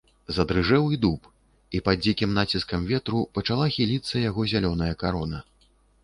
Задрыжэў 0.35 0.85
і 0.95 0.97
дуб, 1.03 1.27
і 1.79 1.81
пад 1.89 1.97
дзікім 2.05 2.31
націскам 2.37 2.87
ветру 2.91 3.19
пачала 3.39 3.67
хіліцца 3.75 4.23
яго 4.29 4.41
зялёная 4.55 4.89
карона. 5.05 5.43